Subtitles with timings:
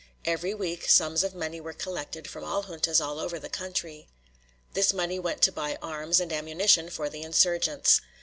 [0.25, 4.07] Every week sums of money were collected from juntas all over the country.
[4.73, 8.01] This money went to buy arms and ammunition for the insurgents.